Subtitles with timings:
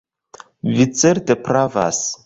[0.77, 2.05] Vi certe pravas!